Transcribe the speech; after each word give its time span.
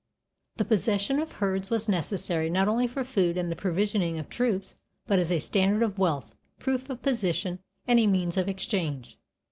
The 0.57 0.65
possession 0.65 1.19
of 1.19 1.33
herds 1.33 1.69
was 1.69 1.87
necessary, 1.87 2.49
not 2.49 2.67
only 2.67 2.87
for 2.87 3.03
food 3.03 3.37
and 3.37 3.51
the 3.51 3.55
provisioning 3.55 4.17
of 4.17 4.29
troops, 4.31 4.75
but 5.05 5.19
as 5.19 5.31
a 5.31 5.37
standard 5.37 5.83
of 5.83 5.99
wealth, 5.99 6.33
a 6.57 6.59
proof 6.59 6.89
of 6.89 7.03
position, 7.03 7.59
and 7.87 7.99
a 7.99 8.07
means 8.07 8.35
of 8.35 8.47
exchange. 8.49 9.19